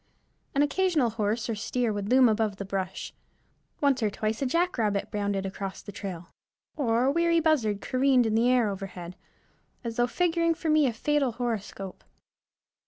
[0.55, 3.13] An occasional horse or steer would loom above the brush;
[3.81, 6.27] once or twice a jackrabbit bounded across the trail,
[6.75, 9.15] or a weary buzzard careened in the air overhead,
[9.83, 12.03] as though figuring for me a fatal horoscope.